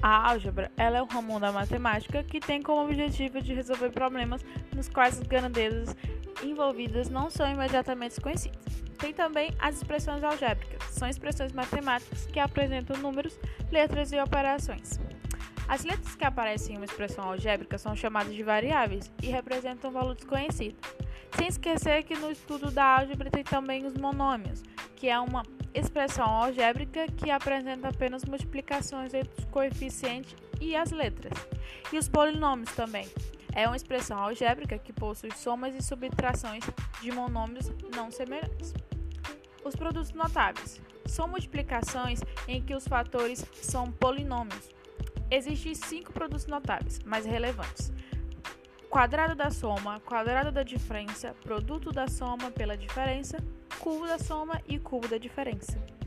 A 0.00 0.30
álgebra 0.30 0.70
ela 0.76 0.98
é 0.98 1.02
um 1.02 1.06
ramo 1.06 1.40
da 1.40 1.50
matemática 1.50 2.22
que 2.22 2.38
tem 2.38 2.62
como 2.62 2.84
objetivo 2.84 3.42
de 3.42 3.52
resolver 3.52 3.90
problemas 3.90 4.44
nos 4.74 4.88
quais 4.88 5.18
as 5.18 5.26
grandezas 5.26 5.96
envolvidas 6.42 7.08
não 7.08 7.28
são 7.28 7.50
imediatamente 7.50 8.20
conhecidas. 8.20 8.58
Tem 8.98 9.12
também 9.12 9.50
as 9.58 9.76
expressões 9.76 10.22
algébricas, 10.22 10.82
são 10.90 11.08
expressões 11.08 11.52
matemáticas 11.52 12.26
que 12.26 12.38
apresentam 12.38 12.96
números, 12.98 13.38
letras 13.70 14.12
e 14.12 14.20
operações. 14.20 15.00
As 15.68 15.84
letras 15.84 16.14
que 16.14 16.24
aparecem 16.24 16.74
em 16.74 16.78
uma 16.78 16.86
expressão 16.86 17.24
algébrica 17.24 17.76
são 17.76 17.94
chamadas 17.94 18.34
de 18.34 18.42
variáveis 18.42 19.12
e 19.22 19.26
representam 19.26 19.90
um 19.90 19.92
valor 19.92 20.14
desconhecido. 20.14 20.76
Sem 21.36 21.48
esquecer 21.48 22.04
que 22.04 22.16
no 22.16 22.30
estudo 22.30 22.70
da 22.70 22.84
álgebra 22.84 23.30
tem 23.30 23.44
também 23.44 23.84
os 23.84 23.94
monômios, 23.94 24.62
que 24.96 25.08
é 25.08 25.18
uma 25.20 25.42
expressão 25.74 26.26
algébrica 26.26 27.06
que 27.08 27.30
apresenta 27.30 27.88
apenas 27.88 28.24
multiplicações 28.24 29.14
entre 29.14 29.32
os 29.38 29.44
coeficientes 29.46 30.34
e 30.60 30.74
as 30.74 30.90
letras. 30.90 31.32
E 31.92 31.98
os 31.98 32.08
polinômios 32.08 32.70
também. 32.72 33.06
É 33.54 33.66
uma 33.66 33.76
expressão 33.76 34.18
algébrica 34.18 34.78
que 34.78 34.92
possui 34.92 35.30
somas 35.32 35.74
e 35.74 35.82
subtrações 35.82 36.64
de 37.00 37.10
monômios 37.10 37.70
não 37.94 38.10
semelhantes. 38.10 38.74
Os 39.64 39.74
produtos 39.74 40.12
notáveis 40.12 40.80
são 41.06 41.26
multiplicações 41.26 42.20
em 42.46 42.62
que 42.62 42.74
os 42.74 42.86
fatores 42.86 43.44
são 43.54 43.90
polinômios. 43.90 44.70
Existem 45.30 45.74
cinco 45.74 46.12
produtos 46.12 46.46
notáveis, 46.46 47.00
mais 47.00 47.26
relevantes: 47.26 47.92
quadrado 48.88 49.34
da 49.34 49.50
soma, 49.50 50.00
quadrado 50.00 50.52
da 50.52 50.62
diferença, 50.62 51.34
produto 51.42 51.90
da 51.90 52.06
soma 52.06 52.50
pela 52.50 52.76
diferença, 52.76 53.38
cubo 53.78 54.06
da 54.06 54.18
soma 54.18 54.60
e 54.68 54.78
cubo 54.78 55.06
da 55.08 55.18
diferença. 55.18 55.97